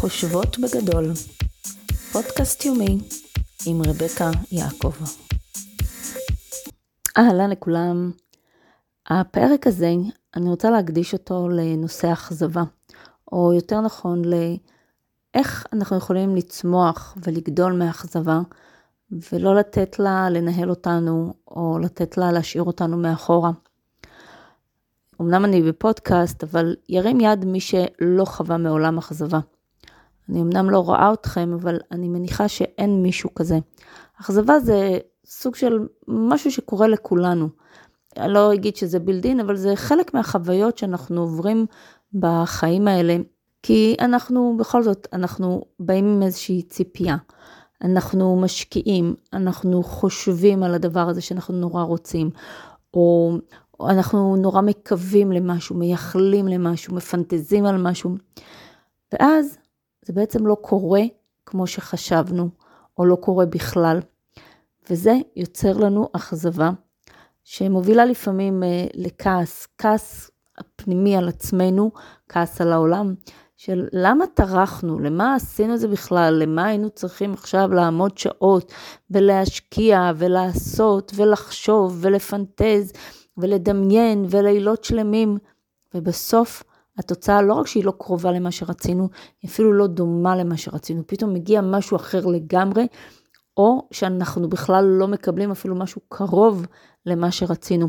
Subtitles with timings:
[0.00, 1.12] חושבות בגדול,
[2.12, 2.98] פודקאסט יומי
[3.66, 4.92] עם רבקה יעקב.
[7.18, 8.10] אהלן לכולם.
[9.06, 9.92] הפרק הזה,
[10.36, 12.62] אני רוצה להקדיש אותו לנושא אכזבה,
[13.32, 18.40] או יותר נכון לאיך אנחנו יכולים לצמוח ולגדול מאכזבה,
[19.32, 23.50] ולא לתת לה לנהל אותנו, או לתת לה להשאיר אותנו מאחורה.
[25.20, 29.38] אמנם אני בפודקאסט, אבל ירים יד מי שלא חווה מעולם אכזבה.
[30.30, 33.58] אני אמנם לא רואה אתכם, אבל אני מניחה שאין מישהו כזה.
[34.20, 37.48] אכזבה זה סוג של משהו שקורה לכולנו.
[38.16, 41.66] אני לא אגיד שזה בילדין, אבל זה חלק מהחוויות שאנחנו עוברים
[42.14, 43.16] בחיים האלה,
[43.62, 47.16] כי אנחנו, בכל זאת, אנחנו באים עם איזושהי ציפייה.
[47.82, 52.30] אנחנו משקיעים, אנחנו חושבים על הדבר הזה שאנחנו נורא רוצים,
[52.94, 53.32] או,
[53.80, 58.16] או אנחנו נורא מקווים למשהו, מייחלים למשהו, מפנטזים על משהו,
[59.12, 59.58] ואז
[60.10, 61.02] זה בעצם לא קורה
[61.46, 62.48] כמו שחשבנו,
[62.98, 64.00] או לא קורה בכלל.
[64.90, 66.70] וזה יוצר לנו אכזבה,
[67.44, 70.30] שמובילה לפעמים אה, לכעס, כעס
[70.76, 71.90] פנימי על עצמנו,
[72.28, 73.14] כעס על העולם,
[73.56, 78.72] של למה טרחנו, למה עשינו את זה בכלל, למה היינו צריכים עכשיו לעמוד שעות
[79.10, 82.92] ולהשקיע ולעשות ולחשוב ולפנטז
[83.36, 85.38] ולדמיין ולילות שלמים,
[85.94, 86.62] ובסוף
[87.00, 89.08] התוצאה לא רק שהיא לא קרובה למה שרצינו,
[89.42, 92.86] היא אפילו לא דומה למה שרצינו, פתאום מגיע משהו אחר לגמרי,
[93.56, 96.66] או שאנחנו בכלל לא מקבלים אפילו משהו קרוב
[97.06, 97.88] למה שרצינו.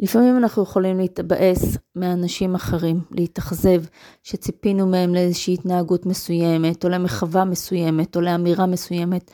[0.00, 3.82] לפעמים אנחנו יכולים להתבאס מאנשים אחרים, להתאכזב,
[4.22, 9.30] שציפינו מהם לאיזושהי התנהגות מסוימת, או למחווה מסוימת, או לאמירה מסוימת,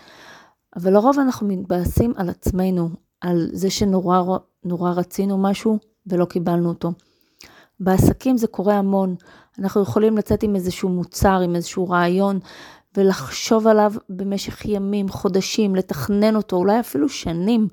[0.77, 2.89] אבל לרוב אנחנו מתבאסים על עצמנו,
[3.21, 6.93] על זה שנורא רצינו משהו ולא קיבלנו אותו.
[7.85, 9.15] בעסקים זה קורה המון.
[9.59, 12.39] אנחנו יכולים לצאת עם איזשהו מוצר, עם איזשהו רעיון,
[12.97, 17.69] ולחשוב עליו במשך ימים, חודשים, לתכנן אותו, אולי אפילו שנים,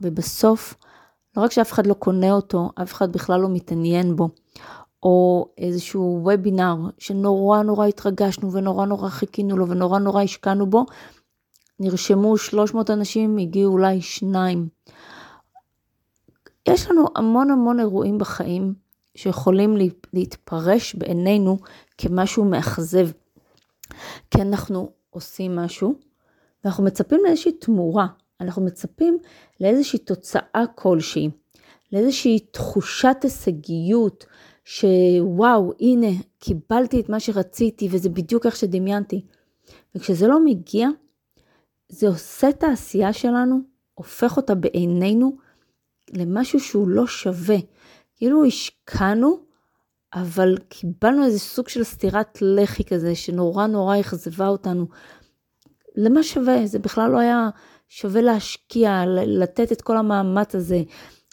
[0.00, 0.74] ובסוף,
[1.36, 4.28] לא רק שאף אחד לא קונה אותו, אף אחד בכלל לא מתעניין בו.
[5.02, 10.86] או איזשהו וובינר שנורא נורא התרגשנו ונורא נורא חיכינו לו ונורא נורא השקענו בו,
[11.80, 14.68] נרשמו 300 אנשים, הגיעו אולי שניים.
[16.68, 18.81] יש לנו המון המון אירועים בחיים
[19.14, 19.76] שיכולים
[20.12, 21.58] להתפרש בעינינו
[21.98, 23.08] כמשהו מאכזב.
[24.30, 25.94] כי אנחנו עושים משהו,
[26.64, 28.06] ואנחנו מצפים לאיזושהי תמורה,
[28.40, 29.18] אנחנו מצפים
[29.60, 31.30] לאיזושהי תוצאה כלשהי,
[31.92, 34.26] לאיזושהי תחושת הישגיות,
[34.64, 39.24] שוואו, הנה, קיבלתי את מה שרציתי וזה בדיוק איך שדמיינתי.
[39.94, 40.88] וכשזה לא מגיע,
[41.88, 43.60] זה עושה את העשייה שלנו,
[43.94, 45.36] הופך אותה בעינינו
[46.12, 47.56] למשהו שהוא לא שווה.
[48.22, 49.38] כאילו השקענו,
[50.14, 54.86] אבל קיבלנו איזה סוג של סטירת לחי כזה, שנורא נורא אכזבה אותנו.
[55.96, 56.66] למה שווה?
[56.66, 57.50] זה בכלל לא היה
[57.88, 60.82] שווה להשקיע, לתת את כל המאמץ הזה,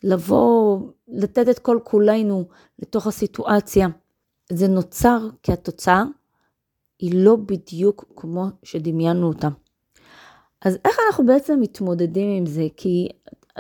[0.04, 2.48] לבוא, לתת את כל כולנו
[2.80, 3.88] לתוך הסיטואציה.
[4.52, 6.04] זה נוצר כי התוצאה
[7.00, 9.48] היא לא בדיוק כמו שדמיינו אותה.
[10.66, 12.68] אז איך אנחנו בעצם מתמודדים עם זה?
[12.78, 13.10] כי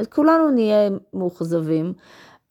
[0.10, 1.94] כולנו נהיה מאוכזבים,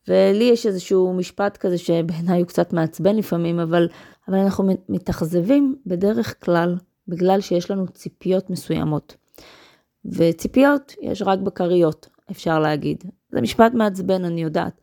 [0.09, 3.89] ולי יש איזשהו משפט כזה שבעיניי הוא קצת מעצבן לפעמים, אבל,
[4.29, 6.77] אבל אנחנו מתאכזבים בדרך כלל
[7.09, 9.17] בגלל שיש לנו ציפיות מסוימות.
[10.05, 13.05] וציפיות יש רק בכריות, אפשר להגיד.
[13.33, 14.81] זה משפט מעצבן, אני יודעת.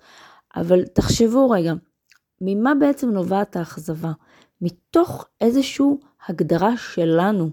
[0.56, 1.74] אבל תחשבו רגע,
[2.42, 4.12] ממה בעצם נובעת האכזבה?
[4.62, 5.86] מתוך איזושהי
[6.28, 7.50] הגדרה שלנו,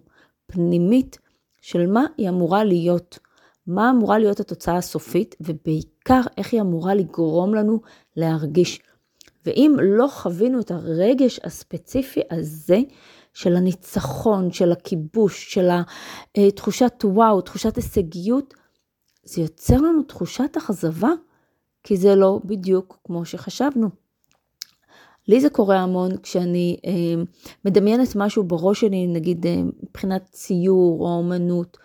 [0.46, 1.18] פנימית,
[1.60, 3.18] של מה היא אמורה להיות.
[3.66, 7.80] מה אמורה להיות התוצאה הסופית, ובעיקר איך היא אמורה לגרום לנו
[8.16, 8.80] להרגיש.
[9.46, 12.78] ואם לא חווינו את הרגש הספציפי הזה,
[13.34, 15.68] של הניצחון, של הכיבוש, של
[16.34, 18.54] התחושת אה, וואו, תחושת הישגיות,
[19.24, 21.10] זה יוצר לנו תחושת אכזבה,
[21.84, 23.88] כי זה לא בדיוק כמו שחשבנו.
[25.28, 27.22] לי זה קורה המון כשאני אה,
[27.64, 31.78] מדמיינת משהו בראש שלי, נגיד אה, מבחינת ציור או אומנות,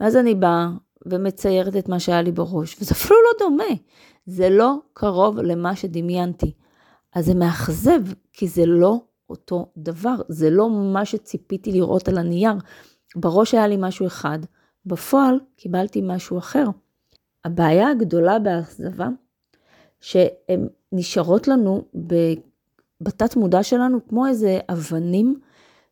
[0.00, 0.68] ואז אני באה
[1.06, 3.74] ומציירת את מה שהיה לי בראש, וזה אפילו לא דומה,
[4.26, 6.52] זה לא קרוב למה שדמיינתי.
[7.14, 8.00] אז זה מאכזב,
[8.32, 9.00] כי זה לא
[9.30, 12.52] אותו דבר, זה לא מה שציפיתי לראות על הנייר.
[13.16, 14.38] בראש היה לי משהו אחד,
[14.86, 16.64] בפועל קיבלתי משהו אחר.
[17.44, 19.08] הבעיה הגדולה באכזבה,
[20.00, 21.84] שהן נשארות לנו
[23.00, 25.40] בתת מודע שלנו כמו איזה אבנים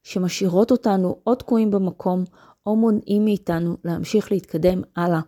[0.02, 2.24] שמשאירות אותנו או תקועים במקום,
[2.66, 5.20] או מונעים מאיתנו להמשיך להתקדם הלאה.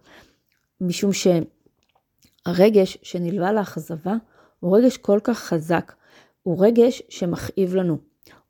[0.80, 4.14] משום שהרגש שנלווה לאכזבה
[4.60, 5.92] הוא רגש כל כך חזק,
[6.42, 7.98] הוא רגש שמכאיב לנו.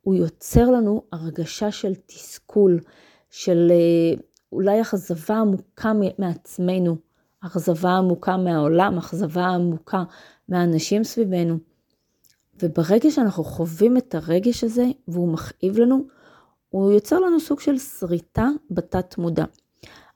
[0.01, 2.79] הוא יוצר לנו הרגשה של תסכול,
[3.29, 4.21] של אה,
[4.51, 6.97] אולי אכזבה עמוקה מעצמנו,
[7.41, 10.03] אכזבה עמוקה מהעולם, אכזבה עמוקה
[10.49, 11.57] מהאנשים סביבנו.
[12.61, 16.05] וברגע שאנחנו חווים את הרגש הזה והוא מכאיב לנו,
[16.73, 19.45] הוא יוצר לנו סוג של שריטה בתת מודע.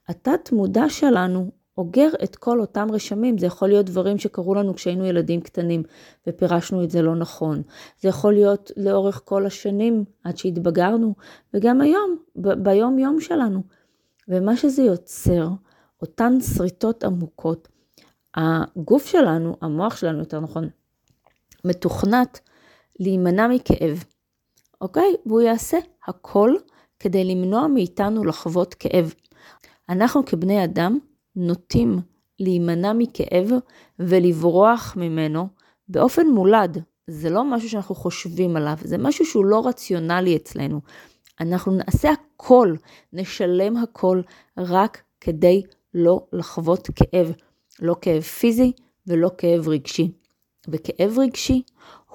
[0.08, 3.38] התת מודע שלנו אוגר את כל אותם רשמים.
[3.38, 5.82] זה יכול להיות דברים שקרו לנו כשהיינו ילדים קטנים
[6.26, 7.62] ופירשנו את זה לא נכון.
[8.00, 11.14] זה יכול להיות לאורך כל השנים עד שהתבגרנו,
[11.54, 13.62] וגם היום, ב- ביום יום שלנו.
[14.28, 15.48] ומה שזה יוצר,
[16.02, 17.68] אותן שריטות עמוקות,
[18.34, 20.68] הגוף שלנו, המוח שלנו יותר נכון,
[21.64, 22.40] מתוכנת
[23.00, 24.04] להימנע מכאב,
[24.80, 25.14] אוקיי?
[25.26, 26.54] והוא יעשה הכל
[26.98, 29.14] כדי למנוע מאיתנו לחוות כאב.
[29.88, 30.98] אנחנו כבני אדם
[31.36, 32.00] נוטים
[32.40, 33.50] להימנע מכאב
[33.98, 35.48] ולברוח ממנו
[35.88, 36.82] באופן מולד.
[37.06, 40.80] זה לא משהו שאנחנו חושבים עליו, זה משהו שהוא לא רציונלי אצלנו.
[41.40, 42.74] אנחנו נעשה הכל,
[43.12, 44.20] נשלם הכל,
[44.58, 45.62] רק כדי
[45.94, 47.32] לא לחוות כאב.
[47.80, 48.72] לא כאב פיזי
[49.06, 50.10] ולא כאב רגשי.
[50.68, 51.62] וכאב רגשי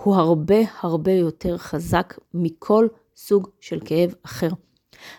[0.04, 4.50] הוא הרבה הרבה יותר חזק מכל סוג של כאב אחר.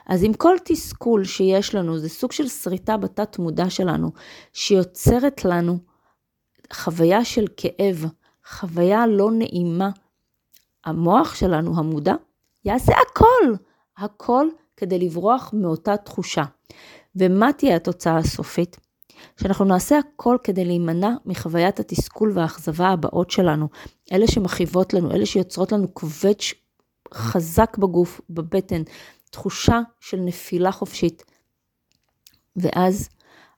[0.07, 4.11] אז עם כל תסכול שיש לנו, זה סוג של שריטה בתת מודע שלנו,
[4.53, 5.79] שיוצרת לנו
[6.73, 8.05] חוויה של כאב,
[8.49, 9.91] חוויה לא נעימה.
[10.85, 12.15] המוח שלנו, המודע,
[12.65, 13.55] יעשה הכל,
[13.97, 14.47] הכל
[14.77, 16.45] כדי לברוח מאותה תחושה.
[17.17, 18.84] ומה תהיה התוצאה הסופית?
[19.41, 23.69] שאנחנו נעשה הכל כדי להימנע מחוויית התסכול והאכזבה הבאות שלנו,
[24.13, 26.53] אלה שמכאיבות לנו, אלה שיוצרות לנו כבץ'
[27.15, 28.83] חזק בגוף, בבטן,
[29.31, 31.25] תחושה של נפילה חופשית.
[32.57, 33.09] ואז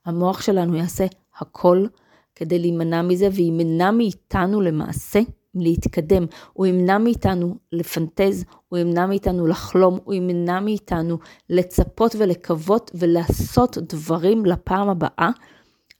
[0.06, 1.06] המוח שלנו יעשה
[1.38, 1.86] הכל
[2.34, 5.20] כדי להימנע מזה, וימנע מאיתנו למעשה
[5.54, 6.26] להתקדם.
[6.52, 11.18] הוא ימנע מאיתנו לפנטז, הוא ימנע מאיתנו לחלום, הוא ימנע מאיתנו
[11.50, 15.30] לצפות ולקוות ולעשות דברים לפעם הבאה,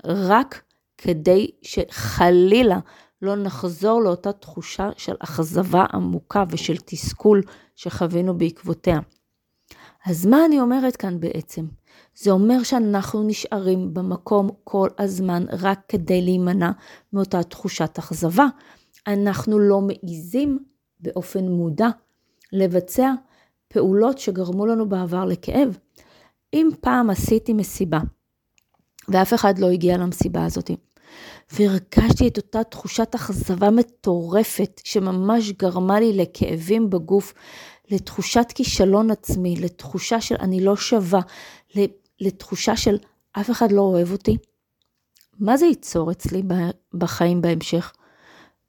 [0.04, 0.62] רק
[0.98, 2.78] כדי שחלילה
[3.22, 7.43] לא נחזור לאותה תחושה של אכזבה עמוקה ושל תסכול
[7.75, 8.98] שחווינו בעקבותיה.
[10.06, 11.66] אז מה אני אומרת כאן בעצם?
[12.14, 16.70] זה אומר שאנחנו נשארים במקום כל הזמן רק כדי להימנע
[17.12, 18.46] מאותה תחושת אכזבה.
[19.06, 20.58] אנחנו לא מעיזים
[21.00, 21.88] באופן מודע
[22.52, 23.12] לבצע
[23.69, 25.78] פעולות שגרמו לנו בעבר לכאב.
[26.52, 27.98] אם פעם עשיתי מסיבה
[29.08, 30.70] ואף אחד לא הגיע למסיבה הזאת,
[31.53, 37.35] והרגשתי את אותה תחושת אכזבה מטורפת שממש גרמה לי לכאבים בגוף,
[37.91, 41.20] לתחושת כישלון עצמי, לתחושה של אני לא שווה,
[42.20, 42.97] לתחושה של
[43.32, 44.37] אף אחד לא אוהב אותי.
[45.38, 46.43] מה זה ייצור אצלי
[46.94, 47.93] בחיים בהמשך?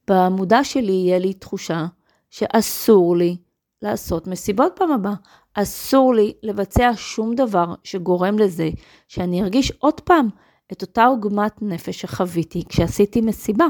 [0.08, 1.86] במודע שלי יהיה לי תחושה
[2.30, 3.38] שאסור לי
[3.82, 5.14] לעשות מסיבות פעם הבאה.
[5.54, 8.70] אסור לי לבצע שום דבר שגורם לזה
[9.08, 10.30] שאני ארגיש עוד פעם
[10.72, 13.66] את אותה עוגמת נפש שחוויתי כשעשיתי מסיבה.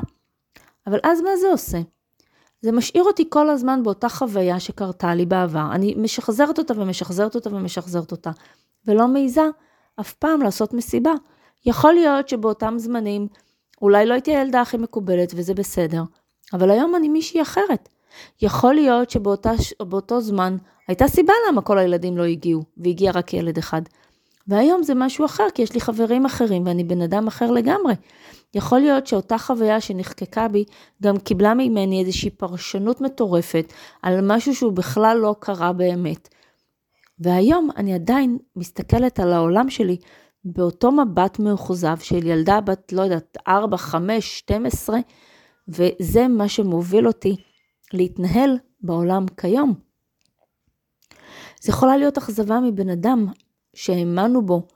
[0.88, 1.77] אבל אז מה זה עושה?
[2.62, 5.68] זה משאיר אותי כל הזמן באותה חוויה שקרתה לי בעבר.
[5.71, 8.31] אני משחזרת אותה ומשחזרת אותה ומשחזרת אותה,
[8.88, 9.42] ולא מעיזה
[10.00, 11.12] אף פעם לעשות מסיבה.
[11.65, 13.27] יכול להיות שבאותם זמנים
[13.81, 16.04] אולי לא הייתי הילדה הכי מקובלת וזה בסדר,
[16.54, 17.89] אבל היום אני מישהי אחרת.
[18.42, 23.81] יכול להיות שבאותו זמן הייתה סיבה למה כל הילדים לא הגיעו, והגיע רק ילד אחד.
[24.47, 27.94] והיום זה משהו אחר, כי יש לי חברים אחרים ואני בן אדם אחר לגמרי.
[28.56, 30.66] יכול להיות שאותה חוויה שנחקקה בי
[31.04, 36.30] גם קיבלה ממני איזושהי פרשנות מטורפת על משהו שהוא בכלל לא קרה באמת.
[37.19, 39.97] והיום אני עדיין מסתכלת על העולם שלי
[40.45, 45.00] באותו מבט מאוכזב של ילדה בת, לא יודעת, 4, 5, 12,
[45.68, 47.36] וזה מה שמוביל אותי
[47.94, 49.74] להתנהל בעולם כיום.
[51.62, 53.28] זה יכולה להיות אכזבה מבן אדם
[53.74, 54.68] שהאמנו בו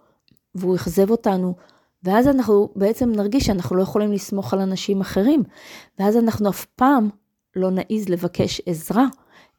[0.56, 1.56] והוא אכזב אותנו,
[2.04, 5.44] ואז אנחנו בעצם נרגיש שאנחנו לא יכולים לסמוך על אנשים אחרים,
[6.00, 7.10] ואז אנחנו אף פעם
[7.56, 9.06] לא נעז לבקש עזרה,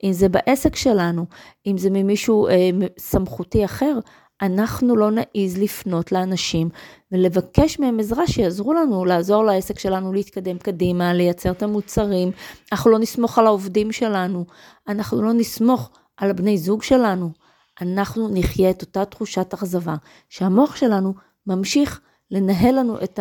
[0.05, 1.27] אם זה בעסק שלנו,
[1.67, 3.99] אם זה ממישהו אה, סמכותי אחר,
[4.43, 6.69] אנחנו לא נעז לפנות לאנשים
[7.13, 12.31] ולבקש מהם עזרה שיעזרו לנו, לעזור לעסק שלנו להתקדם קדימה, לייצר את המוצרים.
[12.73, 14.45] אנחנו לא נסמוך על העובדים שלנו,
[14.89, 17.31] אנחנו לא נסמוך על הבני זוג שלנו.
[17.81, 19.95] אנחנו נחיה את אותה תחושת אכזבה,
[20.29, 21.15] שהמוח שלנו
[21.47, 23.21] ממשיך לנהל לנו את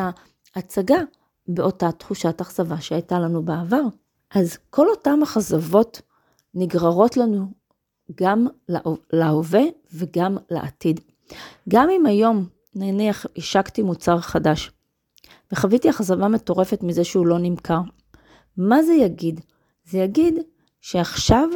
[0.55, 0.99] ההצגה
[1.47, 3.81] באותה תחושת אכזבה שהייתה לנו בעבר.
[4.35, 6.01] אז כל אותן אכזבות
[6.53, 7.60] נגררות לנו
[8.15, 8.47] גם
[9.13, 9.61] להווה
[9.93, 10.99] וגם לעתיד.
[11.69, 14.71] גם אם היום, נניח, השקתי מוצר חדש,
[15.51, 17.79] וחוויתי אכזבה מטורפת מזה שהוא לא נמכר,
[18.57, 19.41] מה זה יגיד?
[19.83, 20.33] זה יגיד
[20.81, 21.49] שעכשיו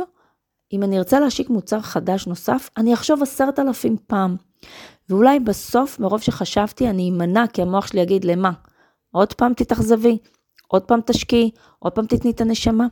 [0.73, 4.35] אם אני ארצה להשיק מוצר חדש נוסף, אני אחשוב עשרת אלפים פעם.
[5.09, 8.51] ואולי בסוף, מרוב שחשבתי, אני אמנע, כי המוח שלי יגיד, למה?
[9.11, 10.17] עוד פעם תתאכזבי,
[10.67, 12.87] עוד פעם תשקיעי, עוד פעם תתני את הנשמה.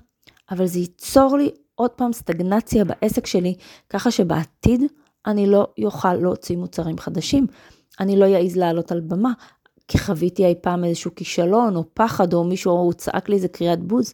[0.52, 3.56] אבל זה ייצור לי עוד פעם סטגנציה בעסק שלי,
[3.90, 4.82] ככה שבעתיד
[5.26, 7.48] אני לא יוכל להוציא מוצרים חדשים.
[8.00, 9.34] אני לא אעז לעלות על במה,
[9.88, 13.84] כי חוויתי אי פעם איזשהו כישלון או פחד או מישהו או צעק לי איזה קריאת
[13.84, 14.14] בוז.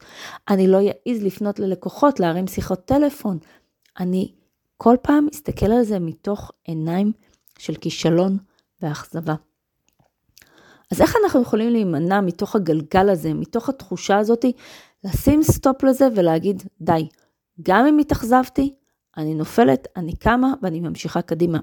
[0.49, 3.37] אני לא אעז לפנות ללקוחות, להרים שיחות טלפון.
[3.99, 4.31] אני
[4.77, 7.11] כל פעם אסתכל על זה מתוך עיניים
[7.59, 8.37] של כישלון
[8.81, 9.35] ואכזבה.
[10.91, 14.45] אז איך אנחנו יכולים להימנע מתוך הגלגל הזה, מתוך התחושה הזאת,
[15.03, 17.07] לשים stop לזה ולהגיד, די,
[17.61, 18.73] גם אם התאכזבתי,
[19.17, 21.59] אני נופלת, אני קמה ואני ממשיכה קדימה.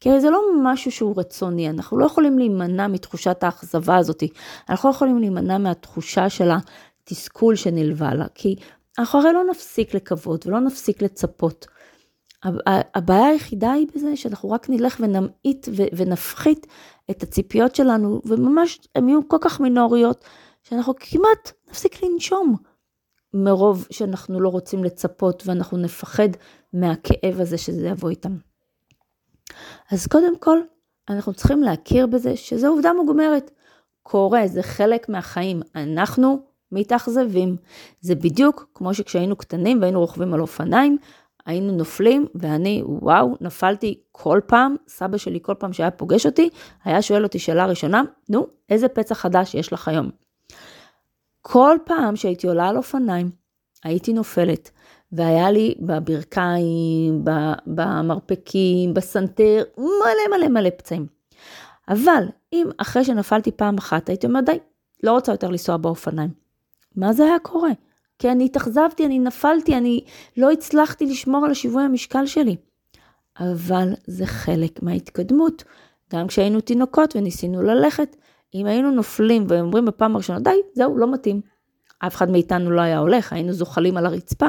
[0.00, 4.22] כי זה לא משהו שהוא רצוני, אנחנו לא יכולים להימנע מתחושת האכזבה הזאת,
[4.68, 8.56] אנחנו לא יכולים להימנע מהתחושה של התסכול שנלווה לה, כי
[8.98, 11.66] אנחנו הרי לא נפסיק לקוות ולא נפסיק לצפות.
[12.94, 16.66] הבעיה היחידה היא בזה שאנחנו רק נלך ונמעיט ונפחית
[17.10, 20.24] את הציפיות שלנו, וממש הן יהיו כל כך מינוריות,
[20.62, 22.69] שאנחנו כמעט נפסיק לנשום.
[23.34, 26.28] מרוב שאנחנו לא רוצים לצפות ואנחנו נפחד
[26.72, 28.36] מהכאב הזה שזה יבוא איתם.
[29.90, 30.58] אז קודם כל,
[31.08, 33.50] אנחנו צריכים להכיר בזה שזו עובדה מוגמרת.
[34.02, 35.62] קורה, זה חלק מהחיים.
[35.76, 37.56] אנחנו מתאכזבים.
[38.00, 40.98] זה בדיוק כמו שכשהיינו קטנים והיינו רוכבים על אופניים,
[41.46, 46.48] היינו נופלים, ואני, וואו, נפלתי כל פעם, סבא שלי כל פעם שהיה פוגש אותי,
[46.84, 50.10] היה שואל אותי שאלה ראשונה, נו, איזה פצע חדש יש לך היום?
[51.42, 53.30] כל פעם שהייתי עולה על אופניים,
[53.84, 54.70] הייתי נופלת,
[55.12, 57.24] והיה לי בברכיים,
[57.66, 61.06] במרפקים, בסנטר, מלא מלא מלא פצעים.
[61.88, 64.58] אבל אם אחרי שנפלתי פעם אחת, הייתי אומרת, די,
[65.02, 66.30] לא רוצה יותר לנסוע באופניים.
[66.96, 67.70] מה זה היה קורה?
[68.18, 70.04] כי אני התאכזבתי, אני נפלתי, אני
[70.36, 72.56] לא הצלחתי לשמור על השיווי המשקל שלי.
[73.40, 75.64] אבל זה חלק מההתקדמות.
[76.12, 78.16] גם כשהיינו תינוקות וניסינו ללכת,
[78.54, 81.40] אם היינו נופלים ואומרים בפעם הראשונה, די, זהו, לא מתאים.
[81.98, 84.48] אף אחד מאיתנו לא היה הולך, היינו זוחלים על הרצפה,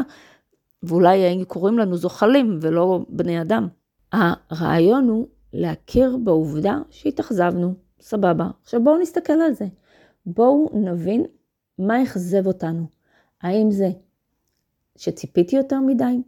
[0.83, 3.67] ואולי היינו קוראים לנו זוחלים ולא בני אדם.
[4.11, 8.47] הרעיון הוא להכיר בעובדה שהתאכזבנו, סבבה.
[8.63, 9.65] עכשיו בואו נסתכל על זה.
[10.25, 11.25] בואו נבין
[11.79, 12.85] מה אכזב אותנו.
[13.41, 13.89] האם זה
[14.95, 16.21] שציפיתי יותר מדי?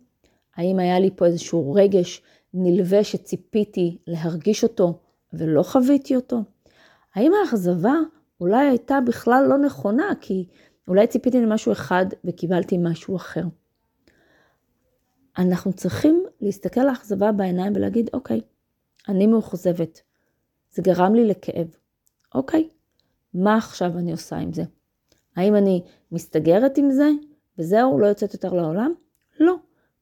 [0.56, 2.22] האם היה לי פה איזשהו רגש
[2.53, 5.00] נלווה שציפיתי להרגיש אותו
[5.34, 6.38] ולא חוויתי אותו?
[7.15, 7.93] האם האכזבה
[8.41, 10.48] אולי הייתה בכלל לא נכונה, כי
[10.88, 13.43] אולי ציפיתי למשהו אחד וקיבלתי משהו אחר.
[15.38, 18.41] אנחנו צריכים להסתכל לאכזבה בעיניים ולהגיד, אוקיי,
[19.10, 20.01] אני מאוכזבת,
[20.72, 21.67] זה גרם לי לכאב.
[22.36, 22.70] אוקיי,
[23.34, 24.63] מה עכשיו אני עושה עם זה?
[25.36, 27.10] האם אני מסתגרת עם זה
[27.58, 28.93] וזהו, לא יוצאת יותר לעולם?
[29.39, 29.55] לא.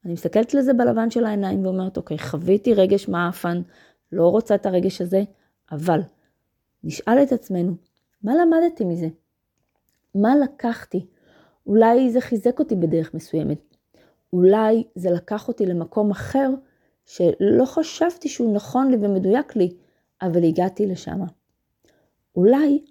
[0.06, 3.62] אני מסתכלת לזה בלבן של העיניים ואומרת, אוקיי, חוויתי רגש מעפן,
[4.12, 5.24] לא רוצה את הרגש הזה,
[5.72, 6.01] אבל
[6.84, 7.76] נשאל את עצמנו,
[8.24, 9.08] מה למדתי מזה?
[10.16, 11.06] מה לקחתי?
[11.68, 13.58] אולי זה חיזק אותי בדרך מסוימת.
[14.34, 16.50] אולי זה לקח אותי למקום אחר
[17.06, 19.76] שלא חשבתי שהוא נכון לי ומדויק לי,
[20.22, 21.20] אבל הגעתי לשם.
[22.36, 22.84] אולי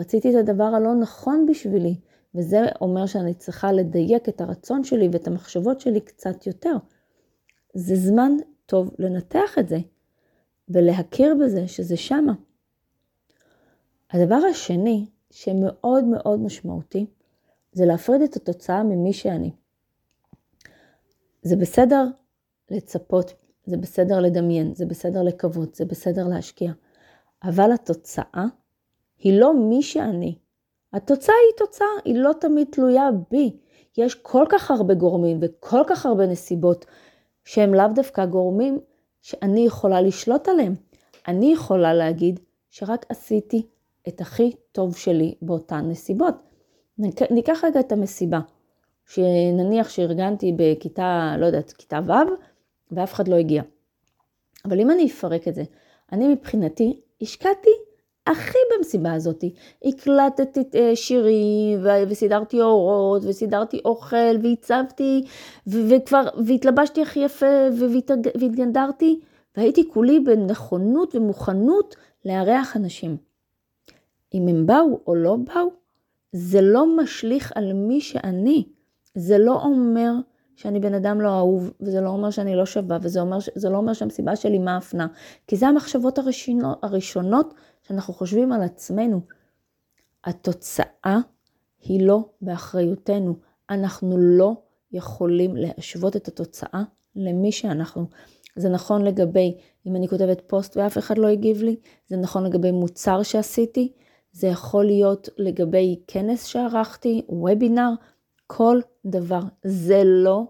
[0.00, 1.94] רציתי את הדבר הלא נכון בשבילי,
[2.34, 6.76] וזה אומר שאני צריכה לדייק את הרצון שלי ואת המחשבות שלי קצת יותר.
[7.74, 8.32] זה זמן
[8.66, 9.78] טוב לנתח את זה
[10.68, 12.32] ולהכיר בזה שזה שמה.
[14.12, 17.06] הדבר השני שמאוד מאוד משמעותי,
[17.72, 19.50] זה להפריד את התוצאה ממי שאני.
[21.42, 22.04] זה בסדר
[22.70, 23.32] לצפות,
[23.66, 26.72] זה בסדר לדמיין, זה בסדר לקוות, זה בסדר להשקיע,
[27.44, 28.46] אבל התוצאה
[29.18, 30.38] היא לא מי שאני.
[30.92, 33.56] התוצאה היא תוצאה, היא לא תמיד תלויה בי.
[33.96, 36.86] יש כל כך הרבה גורמים וכל כך הרבה נסיבות
[37.44, 38.78] שהם לאו דווקא גורמים
[39.20, 40.74] שאני יכולה לשלוט עליהם.
[41.28, 42.40] אני יכולה להגיד
[42.70, 43.66] שרק עשיתי
[44.08, 46.34] את הכי טוב שלי באותן נסיבות.
[47.30, 48.40] ניקח רגע את המסיבה,
[49.06, 52.12] שנניח שארגנתי בכיתה, לא יודעת, כיתה ו',
[52.92, 53.62] ואף אחד לא הגיע.
[54.64, 55.62] אבל אם אני אפרק את זה,
[56.12, 57.70] אני מבחינתי השקעתי
[58.26, 59.44] הכי במסיבה הזאת.
[59.84, 61.78] הקלטתי אה, שירים,
[62.08, 65.24] וסידרתי אורות, וסידרתי אוכל, והצבתי,
[65.66, 67.46] וכבר, והתלבשתי הכי יפה,
[68.40, 69.20] והתגנדרתי,
[69.56, 73.29] והייתי כולי בנכונות ומוכנות לארח אנשים.
[74.34, 75.68] אם הם באו או לא באו,
[76.32, 78.68] זה לא משליך על מי שאני.
[79.14, 80.12] זה לא אומר
[80.56, 83.38] שאני בן אדם לא אהוב, וזה לא אומר שאני לא שווה, וזה אומר,
[83.70, 85.06] לא אומר שהמסיבה שלי מאפנה.
[85.46, 89.20] כי זה המחשבות הראשונות, הראשונות שאנחנו חושבים על עצמנו.
[90.24, 91.18] התוצאה
[91.82, 93.36] היא לא באחריותנו.
[93.70, 94.52] אנחנו לא
[94.92, 96.82] יכולים להשוות את התוצאה
[97.16, 98.06] למי שאנחנו.
[98.56, 101.76] זה נכון לגבי אם אני כותבת פוסט ואף אחד לא הגיב לי,
[102.08, 103.92] זה נכון לגבי מוצר שעשיתי,
[104.32, 107.90] זה יכול להיות לגבי כנס שערכתי, וובינר,
[108.46, 109.40] כל דבר.
[109.64, 110.44] זה לא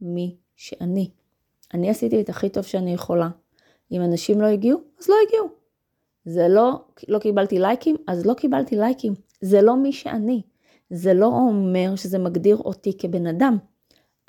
[0.00, 1.10] מי שאני.
[1.74, 3.28] אני עשיתי את הכי טוב שאני יכולה.
[3.92, 5.48] אם אנשים לא הגיעו, אז לא הגיעו.
[6.24, 9.14] זה לא, לא קיבלתי לייקים, אז לא קיבלתי לייקים.
[9.40, 10.42] זה לא מי שאני.
[10.90, 13.58] זה לא אומר שזה מגדיר אותי כבן אדם.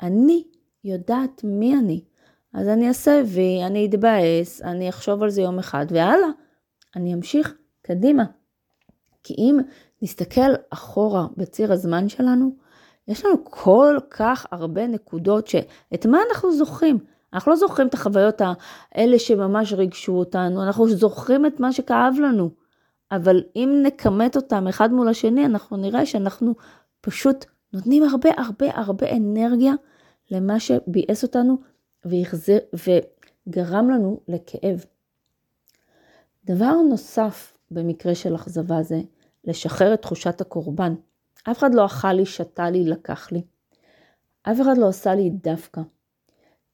[0.02, 0.44] אני
[0.84, 2.02] יודעת מי אני.
[2.54, 6.30] אז אני אעשה וי, אני אתבאס, אני אחשוב על זה יום אחד, והלאה,
[6.96, 8.24] אני אמשיך קדימה.
[9.26, 9.60] כי אם
[10.02, 12.56] נסתכל אחורה בציר הזמן שלנו,
[13.08, 16.98] יש לנו כל כך הרבה נקודות שאת מה אנחנו זוכרים?
[17.34, 22.50] אנחנו לא זוכרים את החוויות האלה שממש ריגשו אותנו, אנחנו זוכרים את מה שכאב לנו.
[23.12, 26.54] אבל אם נכמת אותם אחד מול השני, אנחנו נראה שאנחנו
[27.02, 29.74] פשוט נותנים הרבה הרבה הרבה אנרגיה
[30.32, 31.58] למה שביאס אותנו
[32.06, 32.60] והחזיר,
[33.48, 34.86] וגרם לנו לכאב.
[36.46, 39.02] דבר נוסף במקרה של אכזבה זה
[39.46, 40.96] לשחרר את תחושת הקורבן.
[41.44, 43.42] אף אחד לא אכל לי, שתה לי, לקח לי.
[44.44, 45.82] אף אחד לא עשה לי דווקא.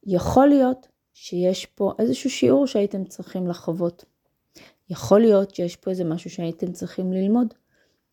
[0.04, 4.06] יכול להיות שיש פה איזשהו שיעור שהייתם צריכים לחוות.
[4.90, 7.54] יכול להיות שיש פה איזה משהו שהייתם צריכים ללמוד.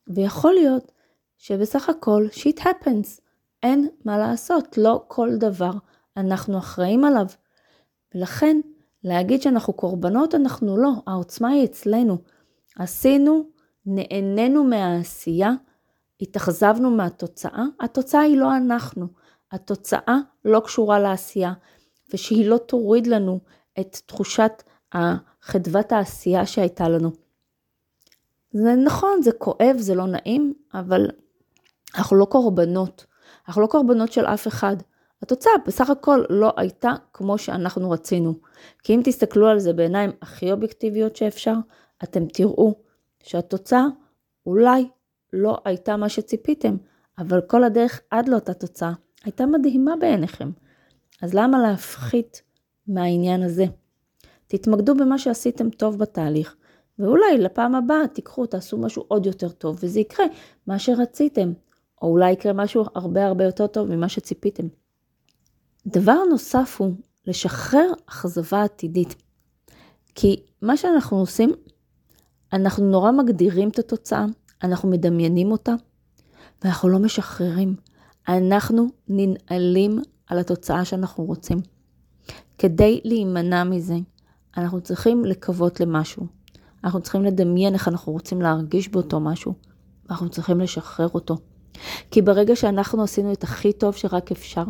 [0.08, 0.92] ויכול להיות
[1.38, 3.20] שבסך הכל shit happens.
[3.62, 5.70] אין מה לעשות, לא כל דבר
[6.16, 7.26] אנחנו אחראים עליו.
[8.14, 8.60] ולכן,
[9.04, 12.18] להגיד שאנחנו קורבנות, אנחנו לא, העוצמה היא אצלנו.
[12.78, 13.44] עשינו,
[13.90, 15.52] נהנינו מהעשייה,
[16.20, 19.06] התאכזבנו מהתוצאה, התוצאה היא לא אנחנו.
[19.52, 21.52] התוצאה לא קשורה לעשייה,
[22.14, 23.40] ושהיא לא תוריד לנו
[23.80, 24.62] את תחושת
[25.42, 27.10] חדוות העשייה שהייתה לנו.
[28.52, 31.10] זה נכון, זה כואב, זה לא נעים, אבל
[31.94, 33.06] אנחנו לא קורבנות.
[33.48, 34.76] אנחנו לא קורבנות של אף אחד.
[35.22, 38.34] התוצאה בסך הכל לא הייתה כמו שאנחנו רצינו.
[38.82, 41.54] כי אם תסתכלו על זה בעיניים הכי אובייקטיביות שאפשר,
[42.04, 42.74] אתם תראו
[43.28, 43.86] שהתוצאה
[44.46, 44.88] אולי
[45.32, 46.76] לא הייתה מה שציפיתם,
[47.18, 48.92] אבל כל הדרך עד לאותה תוצאה
[49.24, 50.50] הייתה מדהימה בעיניכם.
[51.22, 52.42] אז למה להפחית
[52.86, 53.64] מהעניין הזה?
[54.46, 56.56] תתמקדו במה שעשיתם טוב בתהליך,
[56.98, 60.26] ואולי לפעם הבאה תיקחו, תעשו משהו עוד יותר טוב, וזה יקרה
[60.66, 61.52] מה שרציתם,
[62.02, 64.66] או אולי יקרה משהו הרבה הרבה יותר טוב ממה שציפיתם.
[65.86, 66.92] דבר נוסף הוא
[67.26, 69.14] לשחרר אכזבה עתידית.
[70.14, 71.52] כי מה שאנחנו עושים,
[72.52, 74.26] אנחנו נורא מגדירים את התוצאה,
[74.62, 75.74] אנחנו מדמיינים אותה,
[76.62, 77.74] ואנחנו לא משחררים.
[78.28, 81.58] אנחנו ננעלים על התוצאה שאנחנו רוצים.
[82.58, 83.96] כדי להימנע מזה,
[84.56, 86.26] אנחנו צריכים לקוות למשהו.
[86.84, 89.54] אנחנו צריכים לדמיין איך אנחנו רוצים להרגיש באותו משהו,
[90.06, 91.36] ואנחנו צריכים לשחרר אותו.
[92.10, 94.64] כי ברגע שאנחנו עשינו את הכי טוב שרק אפשר,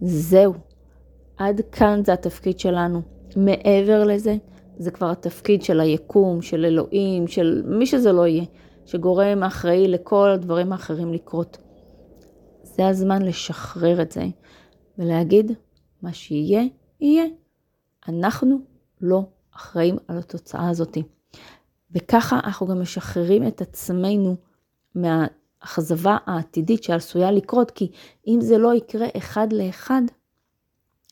[0.00, 0.54] זהו.
[1.36, 3.02] עד כאן זה התפקיד שלנו.
[3.36, 4.36] מעבר לזה,
[4.78, 8.44] זה כבר התפקיד של היקום, של אלוהים, של מי שזה לא יהיה,
[8.86, 11.58] שגורם אחראי לכל הדברים האחרים לקרות.
[12.62, 14.24] זה הזמן לשחרר את זה
[14.98, 15.52] ולהגיד,
[16.02, 16.62] מה שיהיה,
[17.00, 17.24] יהיה.
[18.08, 18.58] אנחנו
[19.00, 19.22] לא
[19.56, 20.98] אחראים על התוצאה הזאת.
[21.90, 24.36] וככה אנחנו גם משחררים את עצמנו
[24.94, 27.90] מהאכזבה העתידית שעשויה לקרות, כי
[28.26, 30.02] אם זה לא יקרה אחד לאחד,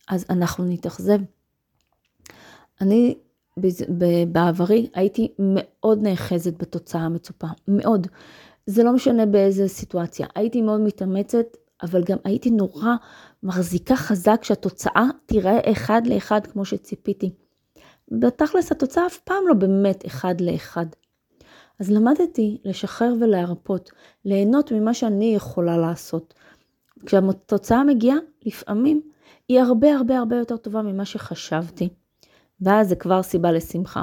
[0.09, 1.19] אז אנחנו נתאכזב.
[2.81, 3.19] אני
[4.33, 8.07] בעברי הייתי מאוד נאחזת בתוצאה המצופה, מאוד.
[8.67, 10.27] זה לא משנה באיזה סיטואציה.
[10.35, 11.47] הייתי מאוד מתאמצת,
[11.83, 12.95] אבל גם הייתי נורא
[13.43, 17.31] מחזיקה חזק שהתוצאה תיראה אחד לאחד כמו שציפיתי.
[18.09, 20.87] בתכלס התוצאה אף פעם לא באמת אחד לאחד.
[21.81, 23.91] אז למדתי לשחרר ולהרפות,
[24.25, 26.35] ליהנות ממה שאני יכולה לעשות.
[27.07, 29.01] כשהתוצאה מגיעה, לפעמים
[29.49, 31.89] היא הרבה הרבה הרבה יותר טובה ממה שחשבתי.
[32.63, 34.03] ואז זה כבר סיבה לשמחה.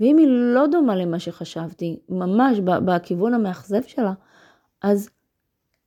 [0.00, 4.12] ואם היא לא דומה למה שחשבתי, ממש בכיוון המאכזב שלה,
[4.82, 5.10] אז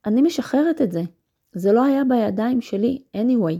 [0.05, 1.01] אני משחררת את זה.
[1.53, 3.55] זה לא היה בידיים שלי anyway.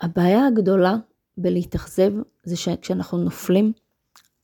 [0.00, 0.96] הבעיה הגדולה
[1.36, 2.12] בלהתאכזב
[2.44, 3.72] זה שכשאנחנו נופלים,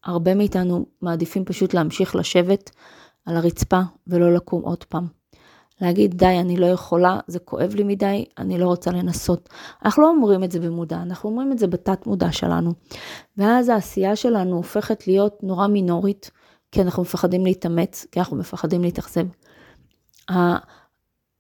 [0.05, 2.71] הרבה מאיתנו מעדיפים פשוט להמשיך לשבת
[3.27, 5.16] על הרצפה ולא לקום עוד פעם.
[5.81, 9.49] להגיד, די, אני לא יכולה, זה כואב לי מדי, אני לא רוצה לנסות.
[9.85, 12.73] אנחנו לא אומרים את זה במודע, אנחנו אומרים את זה בתת מודע שלנו.
[13.37, 16.31] ואז העשייה שלנו הופכת להיות נורא מינורית,
[16.73, 19.27] כי אנחנו מפחדים להתאמץ, כי אנחנו מפחדים להתאכזב.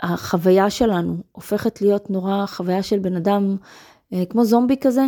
[0.01, 3.57] החוויה שלנו הופכת להיות נורא חוויה של בן אדם
[4.13, 5.05] אה, כמו זומבי כזה,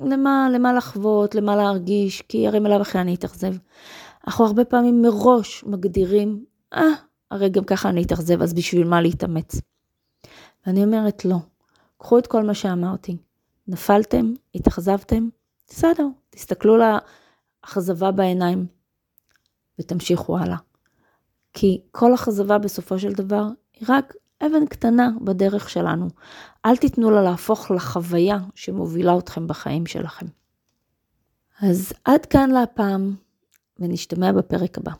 [0.00, 3.54] למה, למה לחוות, למה להרגיש, כי הרי מלאו אחרי אני אתאכזב.
[4.26, 6.82] אנחנו הרבה פעמים מראש מגדירים, אה,
[7.30, 9.60] הרי גם ככה אני אתאכזב, אז בשביל מה להתאמץ?
[10.66, 11.36] ואני אומרת לא.
[11.98, 13.16] קחו את כל מה שאמרתי.
[13.68, 15.28] נפלתם, התאכזבתם,
[15.68, 18.66] בסדר, תסתכלו לאכזבה בעיניים
[19.78, 20.56] ותמשיכו הלאה.
[21.52, 26.08] כי כל אכזבה בסופו של דבר היא רק אבן קטנה בדרך שלנו.
[26.66, 30.26] אל תיתנו לה להפוך לחוויה שמובילה אתכם בחיים שלכם.
[31.60, 33.14] אז עד כאן להפעם,
[33.78, 34.92] ונשתמע בפרק הבא.